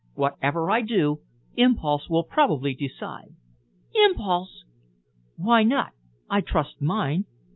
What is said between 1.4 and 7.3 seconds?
impulse will probably decide." "Impulse!" "Why not? I trust mine.